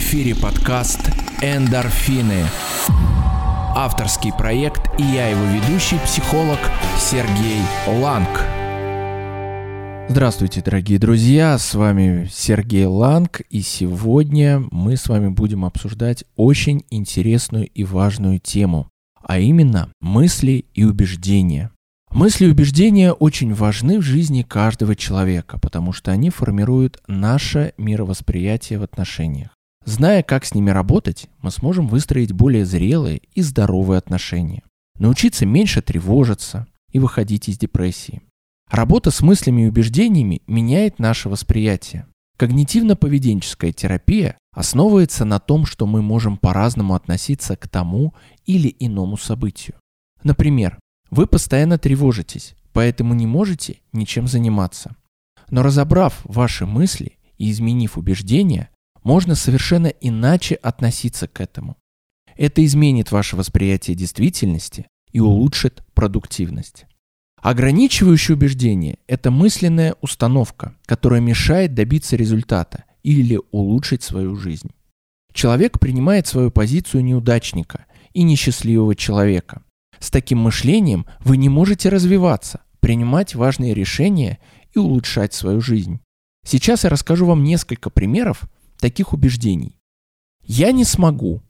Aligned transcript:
эфире 0.00 0.34
подкаст 0.34 1.10
«Эндорфины». 1.42 2.46
Авторский 3.76 4.32
проект 4.32 4.80
и 4.98 5.02
я 5.02 5.28
его 5.28 5.44
ведущий 5.44 5.98
психолог 5.98 6.58
Сергей 6.98 7.60
Ланг. 7.86 8.28
Здравствуйте, 10.08 10.62
дорогие 10.62 10.98
друзья, 10.98 11.58
с 11.58 11.74
вами 11.74 12.26
Сергей 12.32 12.86
Ланг, 12.86 13.42
и 13.50 13.60
сегодня 13.60 14.64
мы 14.70 14.96
с 14.96 15.06
вами 15.06 15.28
будем 15.28 15.66
обсуждать 15.66 16.24
очень 16.34 16.82
интересную 16.90 17.66
и 17.66 17.84
важную 17.84 18.40
тему, 18.40 18.88
а 19.22 19.38
именно 19.38 19.92
мысли 20.00 20.64
и 20.72 20.82
убеждения. 20.82 21.72
Мысли 22.10 22.46
и 22.46 22.50
убеждения 22.50 23.12
очень 23.12 23.52
важны 23.52 23.98
в 23.98 24.02
жизни 24.02 24.42
каждого 24.42 24.96
человека, 24.96 25.58
потому 25.58 25.92
что 25.92 26.10
они 26.10 26.30
формируют 26.30 27.02
наше 27.06 27.74
мировосприятие 27.76 28.78
в 28.78 28.82
отношениях. 28.82 29.50
Зная, 29.90 30.22
как 30.22 30.44
с 30.44 30.54
ними 30.54 30.70
работать, 30.70 31.26
мы 31.42 31.50
сможем 31.50 31.88
выстроить 31.88 32.30
более 32.30 32.64
зрелые 32.64 33.22
и 33.34 33.42
здоровые 33.42 33.98
отношения. 33.98 34.62
Научиться 35.00 35.46
меньше 35.46 35.82
тревожиться 35.82 36.68
и 36.92 37.00
выходить 37.00 37.48
из 37.48 37.58
депрессии. 37.58 38.22
Работа 38.70 39.10
с 39.10 39.20
мыслями 39.20 39.62
и 39.62 39.66
убеждениями 39.66 40.42
меняет 40.46 41.00
наше 41.00 41.28
восприятие. 41.28 42.06
Когнитивно-поведенческая 42.38 43.72
терапия 43.72 44.38
основывается 44.54 45.24
на 45.24 45.40
том, 45.40 45.66
что 45.66 45.88
мы 45.88 46.02
можем 46.02 46.36
по-разному 46.36 46.94
относиться 46.94 47.56
к 47.56 47.66
тому 47.66 48.14
или 48.46 48.72
иному 48.78 49.16
событию. 49.16 49.74
Например, 50.22 50.78
вы 51.10 51.26
постоянно 51.26 51.78
тревожитесь, 51.78 52.54
поэтому 52.72 53.14
не 53.14 53.26
можете 53.26 53.80
ничем 53.92 54.28
заниматься. 54.28 54.94
Но 55.50 55.64
разобрав 55.64 56.20
ваши 56.22 56.64
мысли 56.64 57.18
и 57.38 57.50
изменив 57.50 57.98
убеждения, 57.98 58.70
можно 59.02 59.34
совершенно 59.34 59.88
иначе 59.88 60.54
относиться 60.56 61.28
к 61.28 61.40
этому. 61.40 61.76
Это 62.36 62.64
изменит 62.64 63.12
ваше 63.12 63.36
восприятие 63.36 63.96
действительности 63.96 64.86
и 65.12 65.20
улучшит 65.20 65.82
продуктивность. 65.94 66.86
Ограничивающее 67.42 68.36
убеждение– 68.36 68.98
это 69.06 69.30
мысленная 69.30 69.96
установка, 70.00 70.76
которая 70.84 71.20
мешает 71.20 71.74
добиться 71.74 72.16
результата 72.16 72.84
или 73.02 73.40
улучшить 73.50 74.02
свою 74.02 74.36
жизнь. 74.36 74.70
Человек 75.32 75.78
принимает 75.78 76.26
свою 76.26 76.50
позицию 76.50 77.04
неудачника 77.04 77.86
и 78.12 78.22
несчастливого 78.22 78.94
человека, 78.94 79.62
с 80.00 80.10
таким 80.10 80.38
мышлением 80.38 81.06
вы 81.20 81.36
не 81.36 81.48
можете 81.48 81.90
развиваться, 81.90 82.62
принимать 82.80 83.34
важные 83.34 83.74
решения 83.74 84.38
и 84.74 84.78
улучшать 84.78 85.34
свою 85.34 85.60
жизнь. 85.60 86.00
Сейчас 86.44 86.84
я 86.84 86.90
расскажу 86.90 87.26
вам 87.26 87.44
несколько 87.44 87.90
примеров 87.90 88.44
таких 88.80 89.12
убеждений. 89.12 89.76
Я 90.42 90.72
не 90.72 90.84
смогу. 90.84 91.42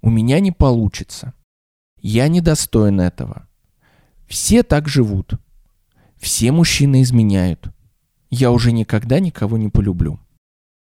У 0.00 0.10
меня 0.10 0.40
не 0.40 0.52
получится. 0.52 1.34
Я 2.00 2.28
недостоин 2.28 3.00
этого. 3.00 3.48
Все 4.28 4.62
так 4.62 4.88
живут. 4.88 5.34
Все 6.16 6.52
мужчины 6.52 7.02
изменяют. 7.02 7.68
Я 8.30 8.52
уже 8.52 8.72
никогда 8.72 9.20
никого 9.20 9.56
не 9.56 9.68
полюблю. 9.68 10.20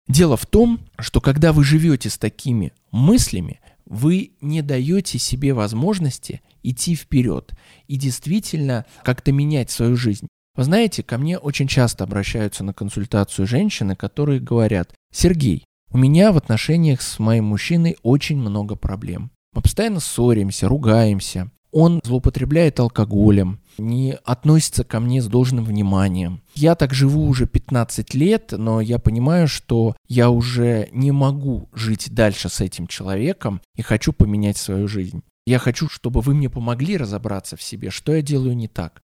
Дело 0.08 0.36
в 0.36 0.46
том, 0.46 0.80
что 0.98 1.20
когда 1.20 1.52
вы 1.52 1.64
живете 1.64 2.08
с 2.08 2.16
такими 2.16 2.72
мыслями, 2.90 3.60
вы 3.84 4.32
не 4.40 4.62
даете 4.62 5.18
себе 5.18 5.52
возможности 5.52 6.40
идти 6.62 6.94
вперед 6.94 7.52
и 7.86 7.96
действительно 7.96 8.86
как-то 9.02 9.32
менять 9.32 9.70
свою 9.70 9.96
жизнь. 9.96 10.28
Вы 10.54 10.64
знаете, 10.64 11.02
ко 11.02 11.18
мне 11.18 11.38
очень 11.38 11.68
часто 11.68 12.04
обращаются 12.04 12.64
на 12.64 12.72
консультацию 12.72 13.46
женщины, 13.46 13.94
которые 13.94 14.40
говорят, 14.40 14.92
Сергей, 15.12 15.64
у 15.90 15.98
меня 15.98 16.32
в 16.32 16.36
отношениях 16.36 17.00
с 17.02 17.18
моим 17.18 17.46
мужчиной 17.46 17.96
очень 18.02 18.36
много 18.36 18.76
проблем. 18.76 19.30
Мы 19.54 19.62
постоянно 19.62 20.00
ссоримся, 20.00 20.68
ругаемся, 20.68 21.50
он 21.70 22.00
злоупотребляет 22.02 22.80
алкоголем, 22.80 23.60
не 23.76 24.14
относится 24.24 24.84
ко 24.84 25.00
мне 25.00 25.20
с 25.20 25.26
должным 25.26 25.64
вниманием. 25.64 26.42
Я 26.54 26.74
так 26.74 26.94
живу 26.94 27.26
уже 27.26 27.46
15 27.46 28.14
лет, 28.14 28.52
но 28.56 28.80
я 28.80 28.98
понимаю, 28.98 29.48
что 29.48 29.94
я 30.08 30.30
уже 30.30 30.88
не 30.92 31.12
могу 31.12 31.68
жить 31.74 32.08
дальше 32.12 32.48
с 32.48 32.60
этим 32.60 32.86
человеком 32.86 33.60
и 33.76 33.82
хочу 33.82 34.12
поменять 34.12 34.56
свою 34.56 34.88
жизнь. 34.88 35.22
Я 35.46 35.58
хочу, 35.58 35.88
чтобы 35.88 36.20
вы 36.20 36.34
мне 36.34 36.50
помогли 36.50 36.96
разобраться 36.96 37.56
в 37.56 37.62
себе, 37.62 37.90
что 37.90 38.14
я 38.14 38.22
делаю 38.22 38.56
не 38.56 38.68
так. 38.68 39.02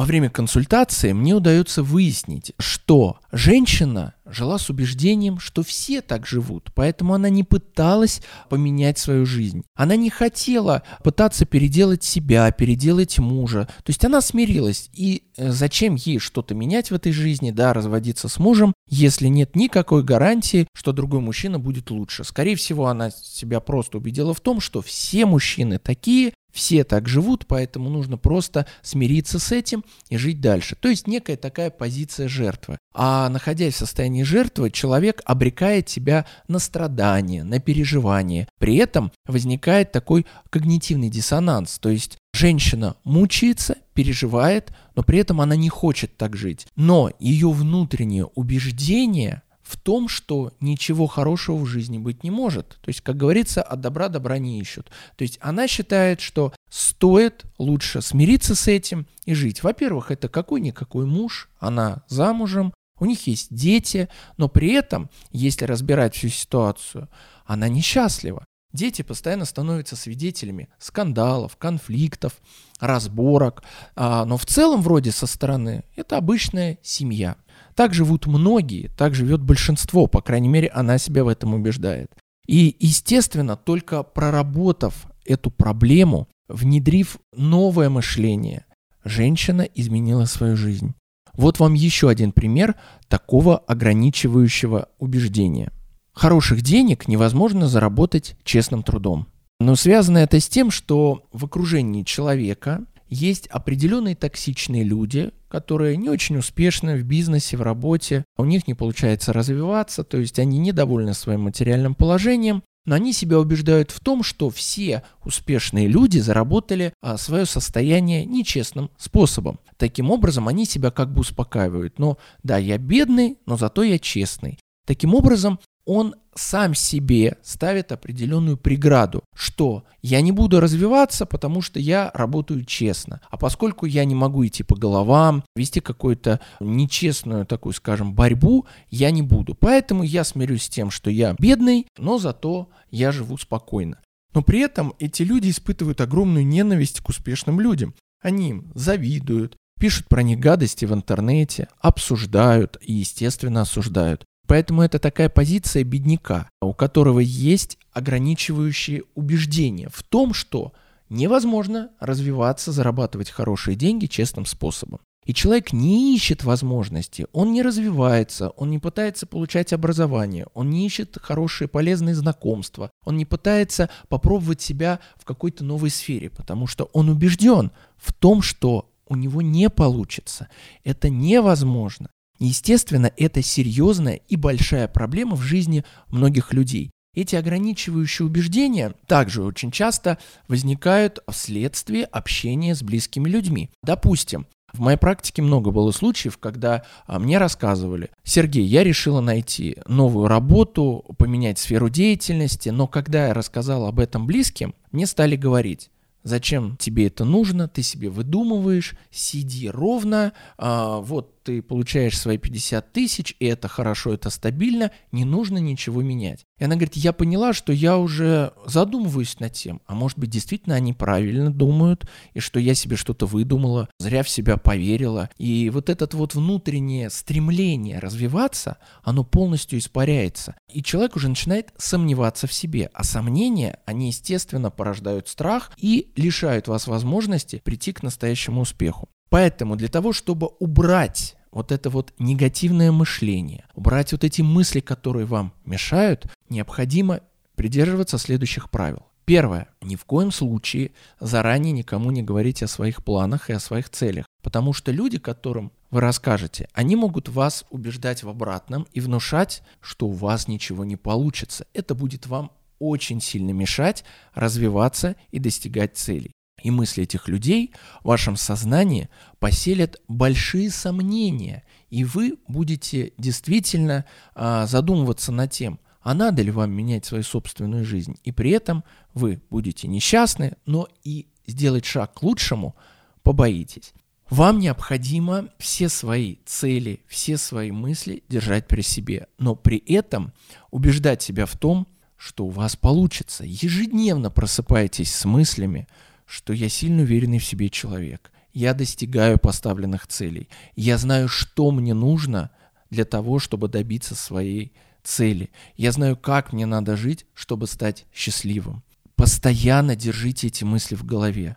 Во 0.00 0.06
время 0.06 0.30
консультации 0.30 1.12
мне 1.12 1.34
удается 1.34 1.82
выяснить, 1.82 2.54
что 2.58 3.18
женщина 3.32 4.14
жила 4.24 4.56
с 4.56 4.70
убеждением, 4.70 5.38
что 5.38 5.62
все 5.62 6.00
так 6.00 6.26
живут, 6.26 6.70
поэтому 6.74 7.12
она 7.12 7.28
не 7.28 7.44
пыталась 7.44 8.22
поменять 8.48 8.98
свою 8.98 9.26
жизнь. 9.26 9.62
Она 9.74 9.96
не 9.96 10.08
хотела 10.08 10.84
пытаться 11.04 11.44
переделать 11.44 12.02
себя, 12.02 12.50
переделать 12.50 13.18
мужа. 13.18 13.68
То 13.84 13.90
есть 13.90 14.02
она 14.02 14.22
смирилась. 14.22 14.88
И 14.94 15.24
э, 15.36 15.50
зачем 15.50 15.96
ей 15.96 16.18
что-то 16.18 16.54
менять 16.54 16.90
в 16.90 16.94
этой 16.94 17.12
жизни, 17.12 17.50
да, 17.50 17.74
разводиться 17.74 18.28
с 18.28 18.38
мужем, 18.38 18.72
если 18.88 19.26
нет 19.26 19.54
никакой 19.54 20.02
гарантии, 20.02 20.66
что 20.74 20.92
другой 20.92 21.20
мужчина 21.20 21.58
будет 21.58 21.90
лучше. 21.90 22.24
Скорее 22.24 22.56
всего, 22.56 22.86
она 22.86 23.10
себя 23.10 23.60
просто 23.60 23.98
убедила 23.98 24.32
в 24.32 24.40
том, 24.40 24.60
что 24.60 24.80
все 24.80 25.26
мужчины 25.26 25.78
такие, 25.78 26.32
все 26.52 26.84
так 26.84 27.08
живут, 27.08 27.46
поэтому 27.46 27.90
нужно 27.90 28.16
просто 28.18 28.66
смириться 28.82 29.38
с 29.38 29.52
этим 29.52 29.84
и 30.08 30.16
жить 30.16 30.40
дальше. 30.40 30.76
То 30.76 30.88
есть 30.88 31.06
некая 31.06 31.36
такая 31.36 31.70
позиция 31.70 32.28
жертвы. 32.28 32.78
А 32.92 33.28
находясь 33.28 33.74
в 33.74 33.78
состоянии 33.78 34.22
жертвы, 34.22 34.70
человек 34.70 35.22
обрекает 35.24 35.88
себя 35.88 36.26
на 36.48 36.58
страдания, 36.58 37.44
на 37.44 37.60
переживания. 37.60 38.48
При 38.58 38.76
этом 38.76 39.12
возникает 39.26 39.92
такой 39.92 40.26
когнитивный 40.50 41.08
диссонанс. 41.08 41.78
То 41.78 41.88
есть 41.88 42.18
женщина 42.32 42.96
мучается, 43.04 43.76
переживает, 43.94 44.72
но 44.96 45.02
при 45.02 45.18
этом 45.18 45.40
она 45.40 45.56
не 45.56 45.68
хочет 45.68 46.16
так 46.16 46.36
жить. 46.36 46.66
Но 46.76 47.10
ее 47.20 47.50
внутреннее 47.50 48.26
убеждение 48.26 49.42
в 49.70 49.76
том, 49.76 50.08
что 50.08 50.52
ничего 50.58 51.06
хорошего 51.06 51.56
в 51.58 51.66
жизни 51.66 51.98
быть 51.98 52.24
не 52.24 52.30
может. 52.30 52.78
То 52.80 52.88
есть, 52.88 53.02
как 53.02 53.16
говорится, 53.16 53.62
от 53.62 53.80
добра 53.80 54.08
добра 54.08 54.38
не 54.38 54.58
ищут. 54.58 54.90
То 55.16 55.22
есть 55.22 55.38
она 55.40 55.68
считает, 55.68 56.20
что 56.20 56.52
стоит 56.68 57.44
лучше 57.56 58.02
смириться 58.02 58.56
с 58.56 58.66
этим 58.66 59.06
и 59.26 59.34
жить. 59.34 59.62
Во-первых, 59.62 60.10
это 60.10 60.28
какой-никакой 60.28 61.06
муж, 61.06 61.48
она 61.60 62.02
замужем, 62.08 62.74
у 62.98 63.06
них 63.06 63.28
есть 63.28 63.54
дети, 63.54 64.08
но 64.36 64.48
при 64.48 64.72
этом, 64.72 65.08
если 65.30 65.66
разбирать 65.66 66.16
всю 66.16 66.28
ситуацию, 66.28 67.08
она 67.46 67.68
несчастлива. 67.68 68.44
Дети 68.72 69.02
постоянно 69.02 69.44
становятся 69.44 69.96
свидетелями 69.96 70.68
скандалов, 70.78 71.56
конфликтов, 71.56 72.34
разборок, 72.78 73.64
а, 73.96 74.24
но 74.24 74.36
в 74.36 74.46
целом 74.46 74.80
вроде 74.80 75.10
со 75.10 75.26
стороны 75.26 75.82
это 75.96 76.16
обычная 76.16 76.78
семья. 76.82 77.36
Так 77.74 77.94
живут 77.94 78.26
многие, 78.26 78.90
так 78.96 79.14
живет 79.14 79.42
большинство, 79.42 80.06
по 80.06 80.22
крайней 80.22 80.48
мере, 80.48 80.68
она 80.68 80.98
себя 80.98 81.24
в 81.24 81.28
этом 81.28 81.54
убеждает. 81.54 82.12
И, 82.46 82.76
естественно, 82.78 83.56
только 83.56 84.02
проработав 84.02 85.06
эту 85.24 85.50
проблему, 85.50 86.28
внедрив 86.48 87.18
новое 87.34 87.88
мышление, 87.90 88.66
женщина 89.04 89.62
изменила 89.62 90.24
свою 90.26 90.56
жизнь. 90.56 90.94
Вот 91.32 91.58
вам 91.58 91.74
еще 91.74 92.08
один 92.08 92.32
пример 92.32 92.76
такого 93.08 93.58
ограничивающего 93.58 94.88
убеждения. 94.98 95.72
Хороших 96.12 96.62
денег 96.62 97.08
невозможно 97.08 97.68
заработать 97.68 98.36
честным 98.44 98.82
трудом. 98.82 99.26
Но 99.60 99.76
связано 99.76 100.18
это 100.18 100.40
с 100.40 100.48
тем, 100.48 100.70
что 100.70 101.24
в 101.32 101.44
окружении 101.44 102.02
человека 102.02 102.84
есть 103.08 103.46
определенные 103.48 104.14
токсичные 104.14 104.84
люди, 104.84 105.30
которые 105.48 105.96
не 105.96 106.08
очень 106.08 106.38
успешны 106.38 106.96
в 106.96 107.02
бизнесе, 107.02 107.56
в 107.56 107.62
работе, 107.62 108.24
у 108.38 108.44
них 108.44 108.68
не 108.68 108.74
получается 108.74 109.32
развиваться, 109.32 110.04
то 110.04 110.16
есть 110.16 110.38
они 110.38 110.58
недовольны 110.58 111.12
своим 111.12 111.42
материальным 111.42 111.94
положением, 111.94 112.62
но 112.86 112.94
они 112.94 113.12
себя 113.12 113.38
убеждают 113.38 113.90
в 113.90 114.00
том, 114.00 114.22
что 114.22 114.48
все 114.48 115.02
успешные 115.24 115.86
люди 115.86 116.18
заработали 116.18 116.94
а, 117.02 117.18
свое 117.18 117.44
состояние 117.44 118.24
нечестным 118.24 118.90
способом. 118.96 119.60
Таким 119.76 120.10
образом, 120.10 120.48
они 120.48 120.64
себя 120.64 120.90
как 120.90 121.12
бы 121.12 121.20
успокаивают. 121.20 121.98
Но 121.98 122.16
да, 122.42 122.56
я 122.56 122.78
бедный, 122.78 123.38
но 123.44 123.56
зато 123.56 123.82
я 123.82 123.98
честный. 123.98 124.58
Таким 124.86 125.14
образом, 125.14 125.60
он 125.84 126.14
сам 126.34 126.74
себе 126.74 127.36
ставит 127.42 127.92
определенную 127.92 128.56
преграду, 128.56 129.22
что 129.34 129.84
я 130.02 130.20
не 130.20 130.32
буду 130.32 130.60
развиваться, 130.60 131.26
потому 131.26 131.62
что 131.62 131.80
я 131.80 132.10
работаю 132.14 132.64
честно. 132.64 133.20
А 133.28 133.36
поскольку 133.36 133.86
я 133.86 134.04
не 134.04 134.14
могу 134.14 134.46
идти 134.46 134.62
по 134.62 134.76
головам, 134.76 135.44
вести 135.56 135.80
какую-то 135.80 136.40
нечестную 136.60 137.46
такую, 137.46 137.72
скажем, 137.72 138.14
борьбу, 138.14 138.66
я 138.90 139.10
не 139.10 139.22
буду. 139.22 139.54
Поэтому 139.54 140.02
я 140.02 140.24
смирюсь 140.24 140.64
с 140.64 140.68
тем, 140.68 140.90
что 140.90 141.10
я 141.10 141.34
бедный, 141.38 141.86
но 141.98 142.18
зато 142.18 142.68
я 142.90 143.12
живу 143.12 143.36
спокойно. 143.36 143.98
Но 144.32 144.42
при 144.42 144.60
этом 144.60 144.94
эти 144.98 145.22
люди 145.22 145.50
испытывают 145.50 146.00
огромную 146.00 146.46
ненависть 146.46 147.00
к 147.00 147.08
успешным 147.08 147.60
людям. 147.60 147.94
Они 148.22 148.50
им 148.50 148.70
завидуют, 148.74 149.56
пишут 149.78 150.08
про 150.08 150.22
них 150.22 150.38
гадости 150.38 150.84
в 150.84 150.94
интернете, 150.94 151.68
обсуждают 151.80 152.76
и, 152.80 152.92
естественно, 152.92 153.62
осуждают. 153.62 154.24
Поэтому 154.50 154.82
это 154.82 154.98
такая 154.98 155.28
позиция 155.28 155.84
бедняка, 155.84 156.50
у 156.60 156.74
которого 156.74 157.20
есть 157.20 157.78
ограничивающие 157.92 159.04
убеждения 159.14 159.88
в 159.94 160.02
том, 160.02 160.34
что 160.34 160.72
невозможно 161.08 161.90
развиваться, 162.00 162.72
зарабатывать 162.72 163.30
хорошие 163.30 163.76
деньги 163.76 164.06
честным 164.06 164.46
способом. 164.46 164.98
И 165.24 165.34
человек 165.34 165.72
не 165.72 166.16
ищет 166.16 166.42
возможности, 166.42 167.28
он 167.32 167.52
не 167.52 167.62
развивается, 167.62 168.48
он 168.56 168.70
не 168.70 168.80
пытается 168.80 169.24
получать 169.24 169.72
образование, 169.72 170.48
он 170.52 170.68
не 170.68 170.84
ищет 170.84 171.16
хорошие 171.22 171.68
полезные 171.68 172.16
знакомства, 172.16 172.90
он 173.04 173.18
не 173.18 173.26
пытается 173.26 173.88
попробовать 174.08 174.60
себя 174.60 174.98
в 175.14 175.24
какой-то 175.24 175.62
новой 175.62 175.90
сфере, 175.90 176.28
потому 176.28 176.66
что 176.66 176.90
он 176.92 177.08
убежден 177.08 177.70
в 177.96 178.12
том, 178.12 178.42
что 178.42 178.90
у 179.06 179.14
него 179.14 179.42
не 179.42 179.70
получится. 179.70 180.48
Это 180.82 181.08
невозможно. 181.08 182.08
Естественно, 182.40 183.12
это 183.18 183.42
серьезная 183.42 184.20
и 184.28 184.36
большая 184.36 184.88
проблема 184.88 185.36
в 185.36 185.42
жизни 185.42 185.84
многих 186.08 186.52
людей. 186.54 186.90
Эти 187.14 187.36
ограничивающие 187.36 188.24
убеждения 188.24 188.94
также 189.06 189.42
очень 189.42 189.70
часто 189.70 190.18
возникают 190.48 191.18
вследствие 191.28 192.04
общения 192.04 192.74
с 192.74 192.82
близкими 192.82 193.28
людьми. 193.28 193.70
Допустим, 193.82 194.46
в 194.72 194.80
моей 194.80 194.96
практике 194.96 195.42
много 195.42 195.70
было 195.70 195.90
случаев, 195.90 196.38
когда 196.38 196.84
а, 197.06 197.18
мне 197.18 197.38
рассказывали, 197.38 198.10
Сергей, 198.22 198.64
я 198.64 198.84
решила 198.84 199.20
найти 199.20 199.76
новую 199.86 200.28
работу, 200.28 201.04
поменять 201.18 201.58
сферу 201.58 201.90
деятельности, 201.90 202.68
но 202.68 202.86
когда 202.86 203.26
я 203.26 203.34
рассказал 203.34 203.86
об 203.86 203.98
этом 203.98 204.26
близким, 204.26 204.74
мне 204.92 205.06
стали 205.06 205.36
говорить, 205.36 205.90
Зачем 206.22 206.76
тебе 206.76 207.06
это 207.06 207.24
нужно? 207.24 207.66
Ты 207.66 207.82
себе 207.82 208.10
выдумываешь, 208.10 208.94
сиди 209.10 209.70
ровно, 209.70 210.34
а, 210.58 210.98
вот 211.00 211.39
ты 211.42 211.62
получаешь 211.62 212.18
свои 212.18 212.38
50 212.38 212.92
тысяч, 212.92 213.34
и 213.38 213.46
это 213.46 213.68
хорошо, 213.68 214.12
это 214.12 214.30
стабильно, 214.30 214.90
не 215.12 215.24
нужно 215.24 215.58
ничего 215.58 216.02
менять. 216.02 216.44
И 216.58 216.64
она 216.64 216.74
говорит, 216.74 216.96
я 216.96 217.12
поняла, 217.12 217.52
что 217.52 217.72
я 217.72 217.96
уже 217.98 218.52
задумываюсь 218.66 219.40
над 219.40 219.52
тем, 219.52 219.80
а 219.86 219.94
может 219.94 220.18
быть 220.18 220.30
действительно 220.30 220.74
они 220.74 220.92
правильно 220.92 221.50
думают, 221.50 222.08
и 222.34 222.40
что 222.40 222.60
я 222.60 222.74
себе 222.74 222.96
что-то 222.96 223.26
выдумала, 223.26 223.88
зря 223.98 224.22
в 224.22 224.28
себя 224.28 224.56
поверила. 224.56 225.30
И 225.38 225.70
вот 225.70 225.88
это 225.88 226.06
вот 226.16 226.34
внутреннее 226.34 227.10
стремление 227.10 227.98
развиваться, 227.98 228.78
оно 229.02 229.24
полностью 229.24 229.78
испаряется. 229.78 230.54
И 230.72 230.82
человек 230.82 231.16
уже 231.16 231.28
начинает 231.28 231.72
сомневаться 231.78 232.46
в 232.46 232.52
себе. 232.52 232.90
А 232.92 233.04
сомнения, 233.04 233.78
они 233.86 234.08
естественно 234.08 234.70
порождают 234.70 235.28
страх 235.28 235.72
и 235.76 236.12
лишают 236.16 236.68
вас 236.68 236.86
возможности 236.86 237.60
прийти 237.64 237.92
к 237.92 238.02
настоящему 238.02 238.60
успеху. 238.60 239.08
Поэтому 239.30 239.76
для 239.76 239.88
того, 239.88 240.12
чтобы 240.12 240.48
убрать 240.58 241.36
вот 241.52 241.72
это 241.72 241.88
вот 241.88 242.12
негативное 242.18 242.92
мышление, 242.92 243.64
убрать 243.74 244.12
вот 244.12 244.24
эти 244.24 244.42
мысли, 244.42 244.80
которые 244.80 245.24
вам 245.24 245.52
мешают, 245.64 246.26
необходимо 246.48 247.20
придерживаться 247.54 248.18
следующих 248.18 248.70
правил. 248.70 249.06
Первое. 249.24 249.68
Ни 249.80 249.94
в 249.94 250.04
коем 250.04 250.32
случае 250.32 250.90
заранее 251.20 251.72
никому 251.72 252.10
не 252.10 252.22
говорите 252.22 252.64
о 252.64 252.68
своих 252.68 253.04
планах 253.04 253.48
и 253.48 253.52
о 253.52 253.60
своих 253.60 253.88
целях. 253.88 254.26
Потому 254.42 254.72
что 254.72 254.90
люди, 254.90 255.18
которым 255.18 255.70
вы 255.90 256.00
расскажете, 256.00 256.68
они 256.72 256.96
могут 256.96 257.28
вас 257.28 257.64
убеждать 257.70 258.24
в 258.24 258.28
обратном 258.28 258.88
и 258.92 259.00
внушать, 259.00 259.62
что 259.80 260.08
у 260.08 260.12
вас 260.12 260.48
ничего 260.48 260.84
не 260.84 260.96
получится. 260.96 261.66
Это 261.74 261.94
будет 261.94 262.26
вам 262.26 262.50
очень 262.80 263.20
сильно 263.20 263.50
мешать 263.50 264.04
развиваться 264.34 265.14
и 265.30 265.38
достигать 265.38 265.96
целей 265.96 266.32
и 266.62 266.70
мысли 266.70 267.04
этих 267.04 267.28
людей 267.28 267.72
в 268.02 268.08
вашем 268.08 268.36
сознании 268.36 269.08
поселят 269.38 270.00
большие 270.08 270.70
сомнения, 270.70 271.64
и 271.90 272.04
вы 272.04 272.38
будете 272.48 273.12
действительно 273.18 274.04
а, 274.34 274.66
задумываться 274.66 275.32
над 275.32 275.50
тем, 275.50 275.80
а 276.02 276.14
надо 276.14 276.42
ли 276.42 276.50
вам 276.50 276.70
менять 276.70 277.04
свою 277.04 277.24
собственную 277.24 277.84
жизнь. 277.84 278.16
И 278.24 278.32
при 278.32 278.50
этом 278.50 278.84
вы 279.14 279.42
будете 279.50 279.88
несчастны, 279.88 280.56
но 280.66 280.88
и 281.04 281.26
сделать 281.46 281.84
шаг 281.84 282.14
к 282.14 282.22
лучшему 282.22 282.74
побоитесь. 283.22 283.92
Вам 284.30 284.60
необходимо 284.60 285.48
все 285.58 285.88
свои 285.88 286.36
цели, 286.46 287.00
все 287.08 287.36
свои 287.36 287.72
мысли 287.72 288.22
держать 288.28 288.68
при 288.68 288.82
себе, 288.82 289.26
но 289.38 289.56
при 289.56 289.78
этом 289.78 290.32
убеждать 290.70 291.20
себя 291.20 291.46
в 291.46 291.56
том, 291.56 291.88
что 292.16 292.44
у 292.44 292.50
вас 292.50 292.76
получится. 292.76 293.44
Ежедневно 293.44 294.30
просыпайтесь 294.30 295.12
с 295.12 295.24
мыслями, 295.24 295.88
что 296.30 296.52
я 296.52 296.68
сильно 296.68 297.02
уверенный 297.02 297.40
в 297.40 297.44
себе 297.44 297.68
человек. 297.70 298.30
Я 298.52 298.72
достигаю 298.72 299.36
поставленных 299.36 300.06
целей. 300.06 300.48
Я 300.76 300.96
знаю, 300.96 301.28
что 301.28 301.72
мне 301.72 301.92
нужно 301.92 302.50
для 302.88 303.04
того, 303.04 303.40
чтобы 303.40 303.66
добиться 303.66 304.14
своей 304.14 304.72
цели. 305.02 305.50
Я 305.76 305.90
знаю, 305.90 306.16
как 306.16 306.52
мне 306.52 306.66
надо 306.66 306.96
жить, 306.96 307.26
чтобы 307.34 307.66
стать 307.66 308.06
счастливым. 308.14 308.84
Постоянно 309.16 309.96
держите 309.96 310.46
эти 310.46 310.62
мысли 310.62 310.94
в 310.94 311.04
голове. 311.04 311.56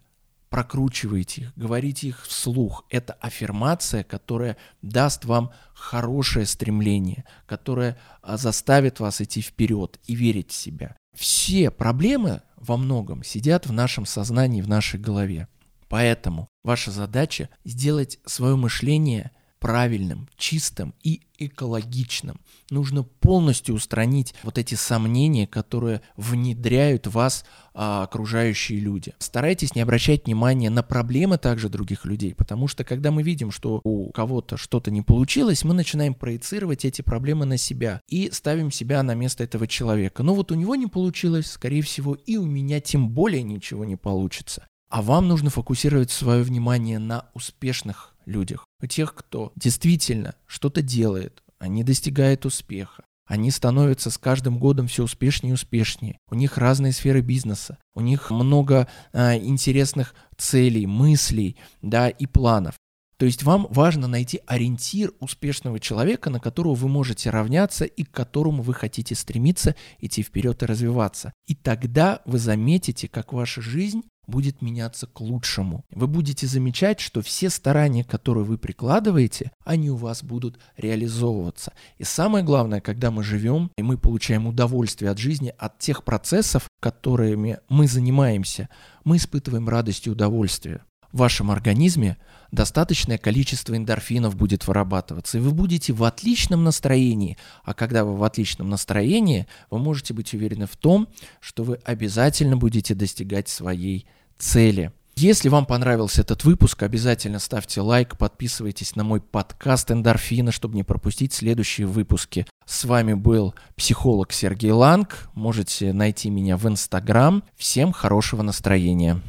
Прокручивайте 0.50 1.42
их, 1.42 1.54
говорите 1.56 2.08
их 2.08 2.26
вслух. 2.26 2.84
Это 2.90 3.14
аффирмация, 3.14 4.04
которая 4.04 4.58
даст 4.82 5.26
вам 5.26 5.52
хорошее 5.76 6.48
стремление, 6.48 7.26
которая 7.46 7.98
заставит 8.24 9.00
вас 9.00 9.22
идти 9.22 9.42
вперед 9.42 10.00
и 10.06 10.16
верить 10.16 10.52
в 10.52 10.56
себя. 10.56 10.96
Все 11.14 11.72
проблемы 11.72 12.42
во 12.56 12.78
многом 12.78 13.24
сидят 13.24 13.66
в 13.68 13.72
нашем 13.72 14.06
сознании, 14.06 14.62
в 14.62 14.68
нашей 14.68 15.00
голове. 15.00 15.48
Поэтому 15.90 16.48
ваша 16.64 16.92
задача 16.92 17.50
сделать 17.66 18.20
свое 18.26 18.56
мышление 18.56 19.32
правильным, 19.64 20.28
чистым 20.36 20.94
и 21.04 21.22
экологичным. 21.38 22.42
Нужно 22.70 23.04
полностью 23.04 23.76
устранить 23.76 24.36
вот 24.44 24.58
эти 24.58 24.76
сомнения, 24.76 25.48
которые 25.48 26.02
внедряют 26.18 27.08
вас 27.08 27.46
а, 27.74 28.04
окружающие 28.04 28.82
люди. 28.82 29.14
Старайтесь 29.20 29.74
не 29.74 29.80
обращать 29.80 30.26
внимания 30.26 30.70
на 30.70 30.84
проблемы 30.84 31.38
также 31.38 31.70
других 31.70 32.04
людей, 32.04 32.36
потому 32.36 32.68
что 32.68 32.84
когда 32.84 33.10
мы 33.10 33.24
видим, 33.24 33.52
что 33.52 33.80
у 33.86 34.12
кого-то 34.12 34.58
что-то 34.58 34.92
не 34.92 35.02
получилось, 35.02 35.64
мы 35.64 35.74
начинаем 35.74 36.14
проецировать 36.14 36.84
эти 36.84 37.02
проблемы 37.02 37.46
на 37.46 37.56
себя 37.56 38.02
и 38.10 38.32
ставим 38.34 38.70
себя 38.70 39.02
на 39.02 39.16
место 39.16 39.46
этого 39.46 39.66
человека. 39.66 40.24
Но 40.24 40.36
вот 40.36 40.52
у 40.52 40.56
него 40.56 40.76
не 40.76 40.88
получилось, 40.88 41.50
скорее 41.50 41.84
всего, 41.84 42.16
и 42.16 42.36
у 42.36 42.46
меня 42.46 42.82
тем 42.82 43.12
более 43.12 43.44
ничего 43.44 43.86
не 43.86 43.96
получится. 43.96 44.68
А 44.90 45.02
вам 45.02 45.30
нужно 45.30 45.50
фокусировать 45.50 46.12
свое 46.12 46.44
внимание 46.44 47.00
на 47.00 47.30
успешных 47.34 48.13
людях, 48.26 48.66
у 48.82 48.88
тех, 48.88 49.16
кто 49.16 49.52
действительно 49.56 50.36
что-то 50.46 50.82
делает, 50.82 51.44
они 51.60 51.84
достигают 51.84 52.46
успеха, 52.46 53.04
они 53.26 53.52
становятся 53.52 54.12
с 54.12 54.18
каждым 54.18 54.60
годом 54.60 54.88
все 54.88 55.04
успешнее 55.04 55.52
и 55.52 55.54
успешнее. 55.54 56.18
У 56.30 56.36
них 56.36 56.58
разные 56.58 56.92
сферы 56.92 57.22
бизнеса, 57.22 57.78
у 57.96 58.02
них 58.02 58.32
много 58.32 58.88
а, 59.14 59.38
интересных 59.38 60.14
целей, 60.38 60.86
мыслей, 60.86 61.56
да, 61.82 62.10
и 62.10 62.26
планов. 62.26 62.76
То 63.18 63.26
есть 63.26 63.44
вам 63.44 63.68
важно 63.70 64.08
найти 64.08 64.42
ориентир 64.48 65.14
успешного 65.20 65.80
человека, 65.80 66.30
на 66.30 66.40
которого 66.40 66.76
вы 66.76 66.88
можете 66.88 67.30
равняться 67.30 67.86
и 67.86 68.04
к 68.04 68.12
которому 68.12 68.62
вы 68.62 68.74
хотите 68.74 69.16
стремиться, 69.16 69.76
идти 70.00 70.24
вперед 70.24 70.62
и 70.64 70.66
развиваться. 70.66 71.34
И 71.48 71.56
тогда 71.56 72.22
вы 72.26 72.40
заметите, 72.40 73.08
как 73.08 73.34
ваша 73.34 73.62
жизнь 73.62 74.04
будет 74.28 74.62
меняться 74.62 75.08
к 75.08 75.20
лучшему. 75.22 75.84
Вы 75.92 76.08
будете 76.08 76.48
замечать, 76.48 77.00
что 77.00 77.22
все 77.22 77.50
старания, 77.50 78.04
которые 78.04 78.46
вы 78.46 78.58
прикладываете, 78.58 79.52
они 79.66 79.90
у 79.90 79.96
вас 79.96 80.24
будут 80.24 80.60
реализовываться. 80.78 81.74
И 81.98 82.04
самое 82.04 82.44
главное, 82.44 82.82
когда 82.82 83.12
мы 83.12 83.24
живем, 83.24 83.72
и 83.78 83.84
мы 83.84 83.98
получаем 83.98 84.48
удовольствие 84.48 85.12
от 85.12 85.18
жизни, 85.18 85.54
от 85.58 85.80
тех 85.80 86.04
процессов, 86.04 86.68
которыми 86.80 87.60
мы 87.70 87.88
занимаемся, 87.88 88.70
мы 89.04 89.18
испытываем 89.18 89.68
радость 89.68 90.08
и 90.08 90.10
удовольствие. 90.10 90.84
В 91.14 91.20
вашем 91.20 91.52
организме 91.52 92.18
достаточное 92.52 93.20
количество 93.20 93.78
эндорфинов 93.78 94.36
будет 94.36 94.66
вырабатываться, 94.66 95.38
и 95.38 95.42
вы 95.42 95.52
будете 95.52 95.94
в 95.94 96.04
отличном 96.04 96.64
настроении. 96.64 97.38
А 97.64 97.76
когда 97.76 98.04
вы 98.04 98.18
в 98.18 98.24
отличном 98.24 98.72
настроении, 98.72 99.46
вы 99.70 99.78
можете 99.78 100.16
быть 100.16 100.34
уверены 100.34 100.66
в 100.66 100.76
том, 100.76 101.08
что 101.40 101.64
вы 101.64 101.76
обязательно 101.86 102.58
будете 102.58 102.96
достигать 102.96 103.48
своей 103.48 104.08
цели. 104.40 104.92
Если 105.16 105.50
вам 105.50 105.68
понравился 105.68 106.22
этот 106.22 106.44
выпуск, 106.44 106.82
обязательно 106.82 107.38
ставьте 107.38 107.82
лайк, 107.82 108.18
подписывайтесь 108.18 108.96
на 108.96 109.04
мой 109.04 109.22
подкаст 109.22 109.92
«Эндорфина», 109.92 110.52
чтобы 110.52 110.76
не 110.76 110.84
пропустить 110.84 111.34
следующие 111.34 111.86
выпуски. 111.86 112.48
С 112.66 112.86
вами 112.86 113.14
был 113.14 113.54
психолог 113.76 114.34
Сергей 114.34 114.72
Ланг. 114.72 115.30
Можете 115.36 115.94
найти 115.94 116.32
меня 116.32 116.58
в 116.58 116.68
Инстаграм. 116.68 117.44
Всем 117.56 117.92
хорошего 117.92 118.42
настроения. 118.42 119.22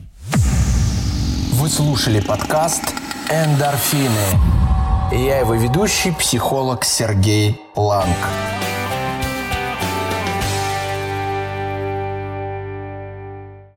Вы 1.64 1.70
слушали 1.70 2.20
подкаст 2.20 2.82
«Эндорфины». 3.30 4.10
Я 5.10 5.38
его 5.38 5.54
ведущий, 5.54 6.10
психолог 6.10 6.84
Сергей 6.84 7.58
Ланг. 7.74 8.18